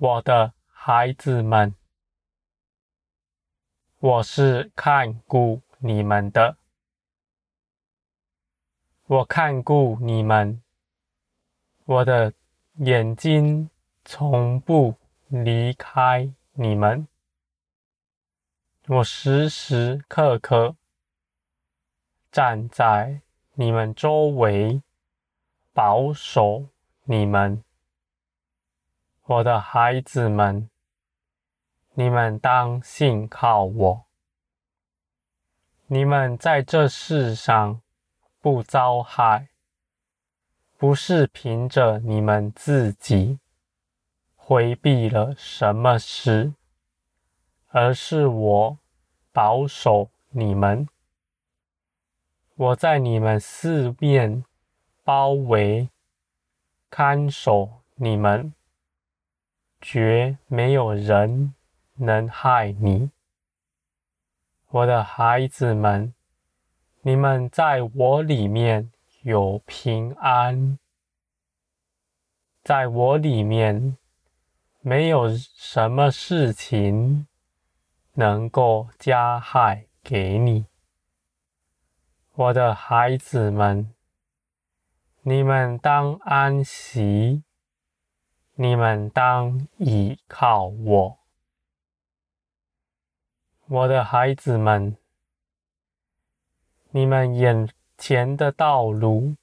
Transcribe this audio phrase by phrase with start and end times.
[0.00, 1.74] 我的孩子们，
[3.98, 6.56] 我是看顾你们的，
[9.06, 10.62] 我看顾你们，
[11.84, 12.32] 我的
[12.76, 13.68] 眼睛
[14.04, 14.94] 从不
[15.26, 17.08] 离开你们，
[18.86, 20.76] 我时时刻刻
[22.30, 23.20] 站在
[23.54, 24.80] 你们周围，
[25.72, 26.68] 保守
[27.02, 27.64] 你们。
[29.28, 30.70] 我的孩子们，
[31.92, 34.04] 你们当信靠我。
[35.88, 37.82] 你们在这世上
[38.40, 39.50] 不遭害，
[40.78, 43.38] 不是凭着你们自己
[44.34, 46.54] 回避了什么事，
[47.66, 48.78] 而是我
[49.30, 50.88] 保守你们。
[52.54, 54.42] 我在你们四面
[55.04, 55.90] 包围，
[56.88, 58.54] 看守你们。
[59.80, 61.54] 绝没有人
[61.94, 63.10] 能害你，
[64.68, 66.12] 我的孩子们，
[67.02, 68.90] 你们在我里面
[69.22, 70.78] 有平安，
[72.64, 73.96] 在我里面
[74.80, 77.26] 没有什么事情
[78.14, 80.66] 能够加害给你，
[82.34, 83.94] 我的孩子们，
[85.22, 87.44] 你们当安息。
[88.60, 91.18] 你们当倚靠我，
[93.68, 94.96] 我的孩子们。
[96.90, 99.36] 你们眼前的道路，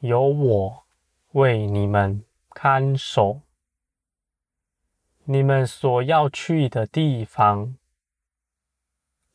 [0.00, 0.84] 有我
[1.30, 3.42] 为你们看守。
[5.22, 7.76] 你们所要去的地方，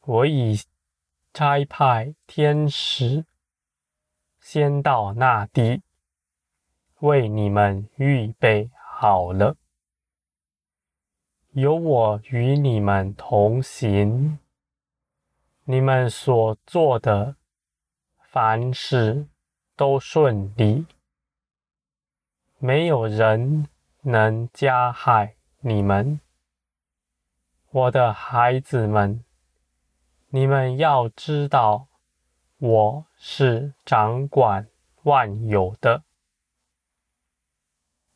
[0.02, 0.60] 我已
[1.34, 3.24] 差派天使
[4.42, 5.82] 先到那地。
[7.04, 9.58] 为你们预备好了，
[11.52, 14.40] 有我与你们同行，
[15.66, 17.36] 你们所做的
[18.22, 19.28] 凡事
[19.76, 20.86] 都顺利，
[22.58, 23.68] 没有人
[24.04, 26.22] 能加害你们。
[27.70, 29.26] 我的孩子们，
[30.30, 31.90] 你们要知道，
[32.60, 34.70] 我是掌管
[35.02, 36.06] 万有的。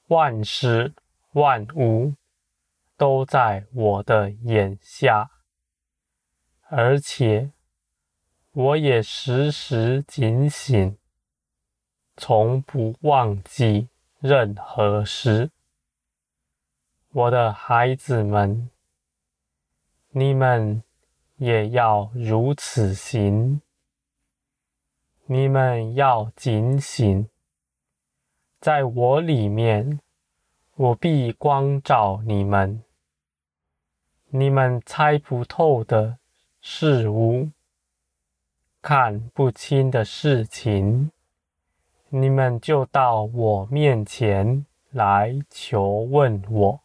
[0.08, 0.94] 万事
[1.34, 2.16] 万物
[2.96, 5.30] 都在我的眼下，
[6.70, 7.52] 而且
[8.54, 10.98] 我也时时警醒，
[12.16, 15.52] 从不忘记任何事。
[17.12, 18.70] 我的孩子们，
[20.10, 20.84] 你们
[21.36, 23.62] 也要如此行，
[25.26, 27.30] 你们要警醒。
[28.60, 30.00] 在我里面，
[30.76, 32.84] 我必光照你们。
[34.30, 36.18] 你们猜不透的
[36.60, 37.52] 事物，
[38.82, 41.12] 看不清的事情，
[42.10, 46.82] 你们就到我面前来求问我，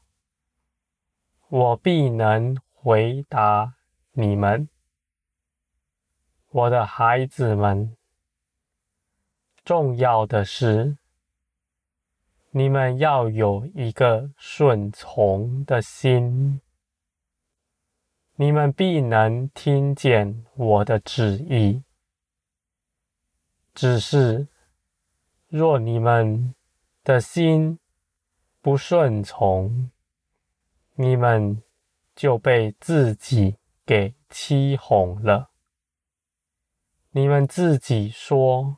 [1.48, 3.74] 我必能回答
[4.12, 4.68] 你们。
[6.50, 7.96] 我的孩子们，
[9.64, 10.98] 重要的是。
[12.54, 16.60] 你们要有一个顺从的心，
[18.36, 21.82] 你们必能听见我的旨意。
[23.72, 24.48] 只是，
[25.48, 26.54] 若你们
[27.02, 27.78] 的心
[28.60, 29.90] 不顺从，
[30.96, 31.62] 你们
[32.14, 33.56] 就被自己
[33.86, 35.48] 给欺哄了。
[37.12, 38.76] 你们自己说：“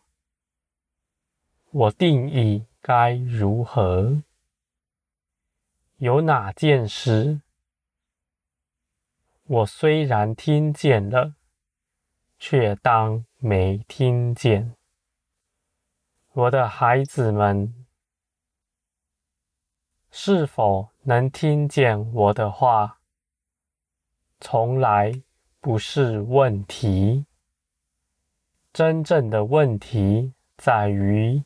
[1.73, 4.23] 我定义。”该如何？
[5.97, 7.41] 有哪件事，
[9.45, 11.35] 我虽然听见了，
[12.39, 14.75] 却当没听见？
[16.35, 17.87] 我的孩子们，
[20.11, 22.99] 是否能听见我的话？
[24.41, 25.23] 从来
[25.59, 27.25] 不是问题。
[28.75, 31.43] 真正的问题在于。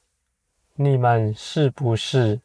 [0.81, 2.41] 你们是不是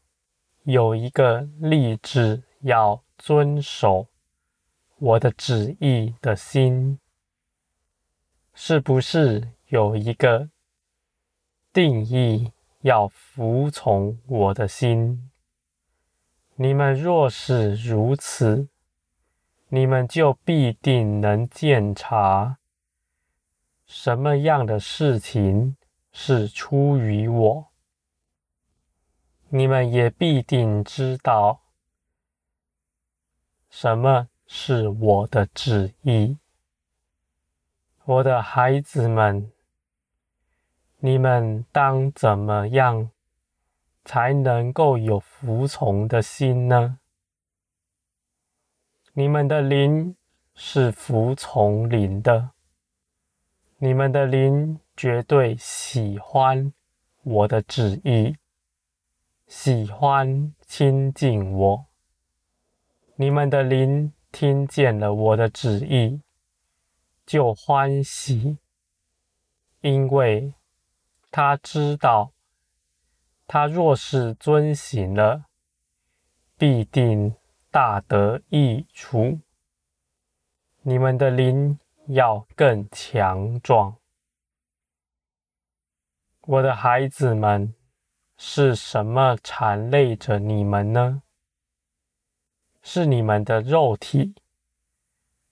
[0.63, 4.07] 有一个立志要遵守
[4.97, 6.97] 我的旨意的心？
[8.55, 10.49] 是不是有一个
[11.71, 12.51] 定义
[12.81, 15.29] 要服从我的心？
[16.55, 18.67] 你们若是如此，
[19.67, 22.57] 你们就必定能鉴察
[23.85, 25.77] 什么样的事情
[26.11, 27.72] 是出于我。
[29.55, 31.61] 你们也必定知道
[33.69, 36.39] 什么是我的旨意。
[38.03, 39.51] 我的孩子们，
[40.97, 43.11] 你们当怎么样
[44.03, 46.97] 才能够有服从的心呢？
[49.11, 50.15] 你们的灵
[50.55, 52.49] 是服从灵的，
[53.77, 56.73] 你们的灵绝对喜欢
[57.21, 58.35] 我的旨意，
[59.47, 61.85] 喜欢亲近我。
[63.15, 66.21] 你们的灵听见了我的旨意，
[67.25, 68.57] 就欢喜，
[69.81, 70.55] 因为
[71.29, 72.31] 他知道，
[73.45, 75.45] 他若是遵行了，
[76.57, 77.35] 必定
[77.69, 79.39] 大得益处。
[80.81, 83.97] 你们的灵要更强壮。
[86.41, 87.73] 我的孩子们，
[88.37, 91.21] 是什么缠累着你们呢？
[92.81, 94.35] 是你们的肉体，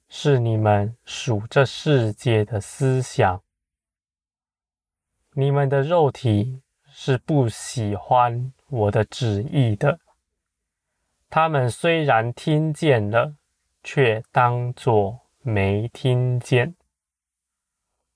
[0.10, 3.42] 是你们属这世界的思想。
[5.33, 6.62] 你们的肉体
[6.92, 10.00] 是不喜欢我的旨意的。
[11.30, 13.38] 他们虽然听见了，
[13.81, 16.75] 却当作没听见，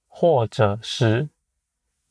[0.09, 1.29] 或者是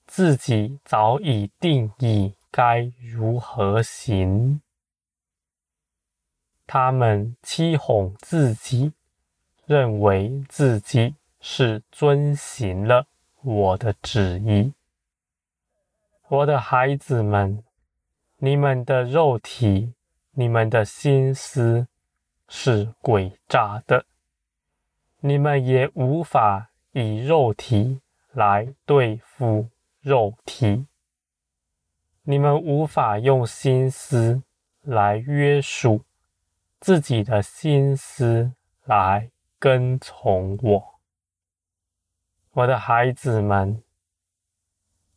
[0.07, 4.61] 自己早已定义该如何行。
[6.69, 8.93] 他们欺哄自己，
[9.67, 13.09] 认为自己是遵行了
[13.43, 14.73] 我的旨意。
[16.29, 17.65] 我的孩子们，
[18.37, 19.95] 你们的肉体。
[20.37, 21.87] 你们的心思
[22.49, 24.05] 是诡诈的，
[25.21, 28.01] 你们也无法以肉体
[28.33, 29.69] 来对付
[30.01, 30.87] 肉体，
[32.27, 34.43] 你们无法用心思
[34.81, 36.05] 来约束
[36.81, 38.55] 自己的心思
[38.85, 41.01] 来跟从我。
[42.53, 43.83] 我的孩子们，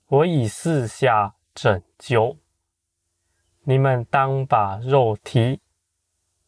[0.07, 2.37] 我已四下拯救。
[3.63, 5.61] 你们当把肉体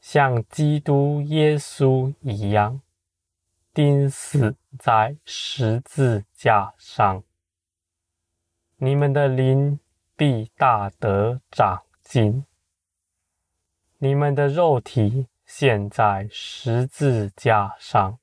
[0.01, 2.81] 像基督耶稣一样
[3.73, 7.23] 钉死在十字架上，
[8.75, 9.79] 你们的灵
[10.19, 12.43] 必大得长进。
[13.99, 18.19] 你们的肉体现在十字架上，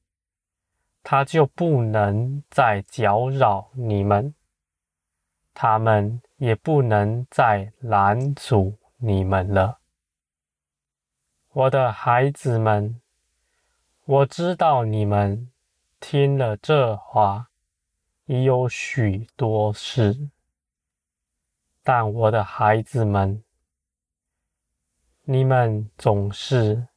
[1.02, 4.34] 他就不能再搅扰你们，
[5.54, 8.76] 他们也不能再拦阻。
[8.98, 9.78] 你们了，
[11.52, 13.00] 我的孩子们，
[14.04, 15.50] 我知道你们
[15.98, 17.48] 听了这话
[18.26, 20.28] 已有许多事，
[21.88, 23.44] 但我的孩子们，
[25.22, 26.88] 你们总是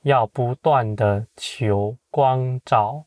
[0.00, 3.04] 要不断地求光照，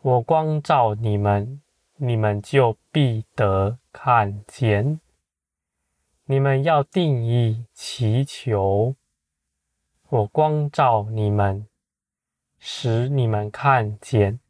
[0.00, 1.62] 我光照你们，
[1.94, 4.98] 你们就必得看见。
[6.24, 8.96] 你们要定义祈求，
[10.08, 11.68] 我光照你们，
[12.58, 14.40] 使你们看见，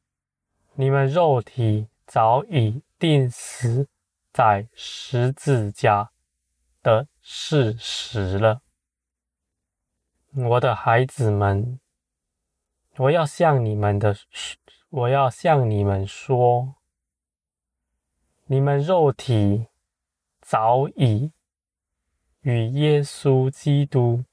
[0.77, 3.87] 你们肉体早已定死。
[4.33, 6.11] 在十字架
[6.83, 8.63] 的事实了。
[10.35, 11.79] 我的孩子们，
[12.97, 14.17] 我要向你们的，
[14.89, 16.77] 我要向你们说，
[18.47, 19.69] 你们肉体
[20.41, 21.33] 早已。
[22.41, 24.25] 与耶稣基督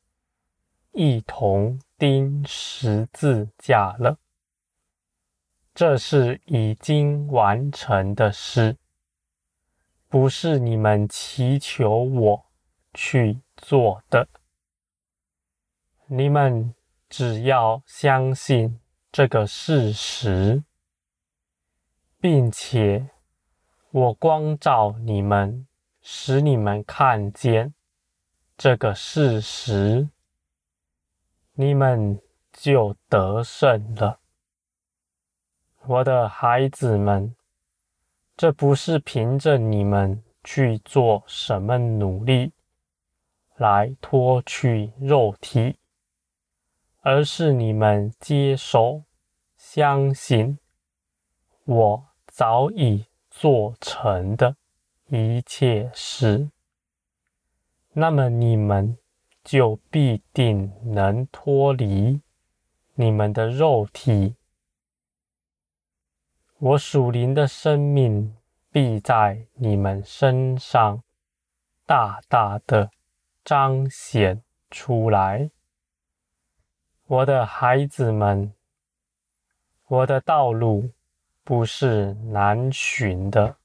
[0.94, 4.18] 一同钉十字架了，
[5.76, 8.78] 这是已经完成的事，
[10.10, 12.46] 不是你们祈求我
[12.96, 14.28] 去做的。
[16.08, 16.74] 你们
[17.08, 18.80] 只要相信
[19.12, 20.64] 这个事实，
[22.20, 23.12] 并且
[23.92, 25.68] 我光照你们，
[26.02, 27.76] 使你们看见。
[28.58, 30.10] 这个事实，
[31.54, 32.20] 你们
[32.52, 34.20] 就得胜了，
[35.86, 37.36] 我的孩子们。
[38.40, 42.54] 这不是凭着你们去做什么努力
[43.58, 45.76] 来脱去肉体，
[47.02, 49.04] 而是你们接受、
[49.58, 50.58] 相信
[51.66, 54.56] 我早已做成的
[55.08, 56.50] 一切事。
[57.92, 58.98] 那么你们
[59.44, 62.22] 就必定能脱离
[62.94, 64.36] 你们的肉体，
[66.62, 68.36] 我属灵的生命
[68.70, 71.02] 必在你们身上
[71.86, 72.92] 大大的
[73.46, 75.52] 彰显出来。
[77.08, 78.54] 我的孩子们，
[79.88, 80.92] 我的道路
[81.46, 83.56] 不是难寻的。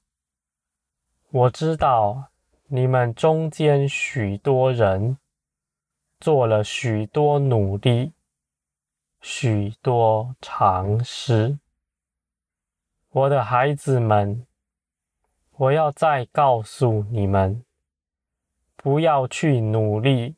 [1.31, 2.29] 我知道
[2.67, 5.17] 你们中间许多人
[6.21, 8.13] 做了许多努力，
[9.19, 11.59] 许多尝试。
[13.15, 14.45] 我的孩子们，
[15.53, 17.63] 我要再告诉你们，
[18.75, 20.35] 不要去努力，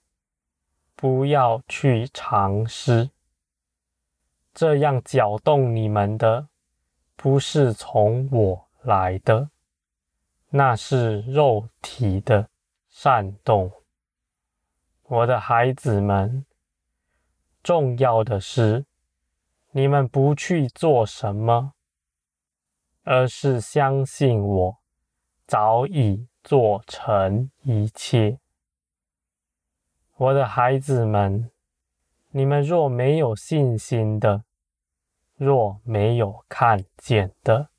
[0.95, 3.09] 不要去尝试。
[4.53, 6.49] 这样搅动你们的，
[7.15, 9.49] 不是从我来的，
[10.51, 12.47] 那是肉体的
[12.89, 13.71] 煽动。
[15.05, 16.45] 我的孩子们，
[17.63, 18.85] 重要的是，
[19.71, 21.73] 你们不去做什么。
[23.09, 24.77] 而是相信我
[25.45, 28.37] 早已做成一切，
[30.17, 31.49] 我的孩子们，
[32.31, 34.43] 你们若没有信心的，
[35.37, 37.69] 若没有看见的，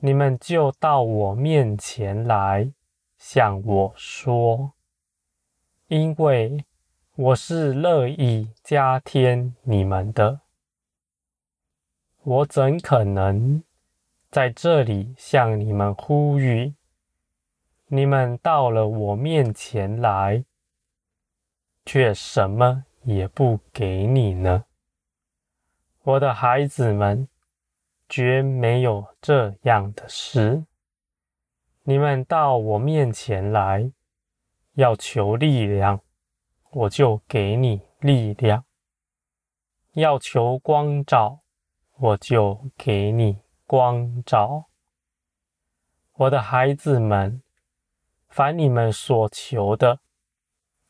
[0.00, 2.70] 你们就到我面前来
[3.16, 4.74] 向我说，
[5.86, 6.62] 因为
[7.14, 10.40] 我是乐意加添你们的，
[12.22, 13.62] 我怎可能？
[14.36, 16.74] 在这里向你们呼吁，
[17.86, 20.44] 你们到了我面前来，
[21.86, 24.66] 却什么也不给你呢？
[26.02, 27.26] 我的孩子们，
[28.10, 30.66] 绝没有这样的事。
[31.84, 33.90] 你们到我面前来，
[34.74, 36.02] 要求力量，
[36.72, 38.64] 我就给你力量；
[39.94, 41.40] 要求光照，
[41.96, 43.38] 我就给你。
[43.66, 44.66] 光照，
[46.12, 47.42] 我的孩子们，
[48.28, 49.98] 凡你们所求的，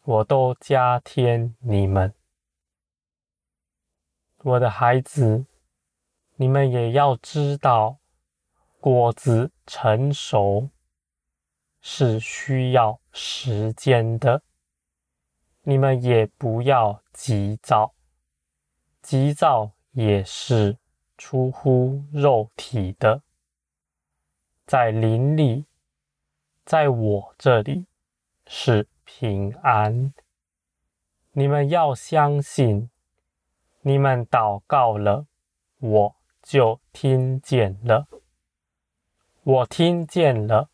[0.03, 2.15] 我都加添你们。
[4.43, 5.47] 我的孩子，
[6.35, 7.97] 你们也要知道，
[8.79, 10.69] 果子成熟
[11.81, 14.43] 是需要时间的。
[15.63, 17.95] 你们也不要急躁，
[19.01, 20.77] 急躁也是。
[21.19, 23.23] 出乎肉体的，
[24.67, 25.65] 在林里，
[26.65, 27.87] 在我这里
[28.47, 30.13] 是平安。
[31.33, 32.91] 你们要相信，
[33.83, 35.27] 你们祷告了，
[35.79, 38.07] 我就听见了。
[39.43, 40.71] 我听见了，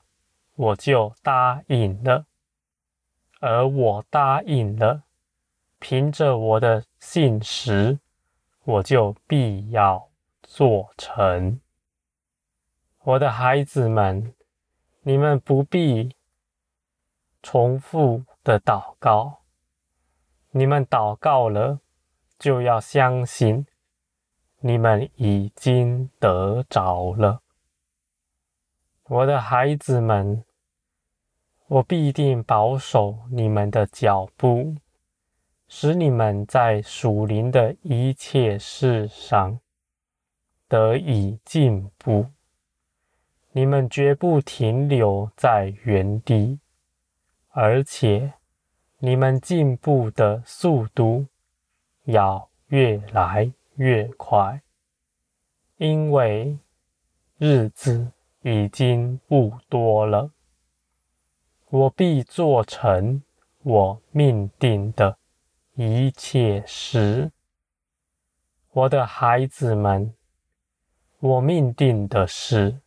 [0.54, 2.26] 我就答应了。
[3.40, 5.02] 而我答应了，
[5.80, 7.99] 凭着我的信实，
[8.62, 10.12] 我就必要。
[10.54, 11.61] 做成，
[13.04, 14.35] 我的孩子们，
[15.00, 16.14] 你们不必
[17.42, 19.44] 重复的祷告。
[20.50, 21.80] 你们祷告了，
[22.38, 23.66] 就要相信，
[24.61, 27.40] 你们已经得着了。
[29.04, 30.44] 我的孩子们，
[31.66, 34.76] 我必定保守你们的脚步，
[35.66, 39.59] 使你们在属灵的一切事上。
[40.72, 42.30] 得以进步，
[43.50, 46.60] 你们绝不停留在原地，
[47.50, 48.32] 而且
[48.96, 51.26] 你们进步的速度
[52.04, 54.62] 要越来越快，
[55.76, 56.56] 因为
[57.36, 58.10] 日子
[58.40, 60.30] 已经不多了。
[61.68, 63.22] 我必做成
[63.62, 65.18] 我命定的
[65.74, 67.30] 一切事，
[68.70, 70.14] 我的孩子们。
[71.22, 72.80] 我命定的是，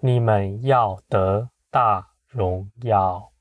[0.00, 3.33] 你们要得大荣耀。